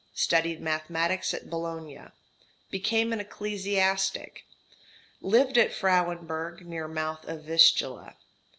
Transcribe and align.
Studied 0.15 0.59
mathematics 0.61 1.31
at 1.31 1.47
Bologna. 1.51 1.99
Became 2.71 3.13
an 3.13 3.19
ecclesiastic. 3.19 4.45
Lived 5.21 5.59
at 5.59 5.75
Frauenburg 5.75 6.65
near 6.65 6.87
mouth 6.87 7.23
of 7.27 7.43
Vistula. 7.43 8.15